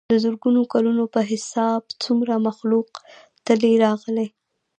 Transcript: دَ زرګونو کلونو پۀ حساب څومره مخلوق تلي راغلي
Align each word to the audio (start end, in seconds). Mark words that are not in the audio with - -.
دَ 0.09 0.13
زرګونو 0.23 0.61
کلونو 0.73 1.03
پۀ 1.13 1.21
حساب 1.31 1.81
څومره 2.03 2.33
مخلوق 2.47 2.89
تلي 3.45 3.73
راغلي 3.85 4.27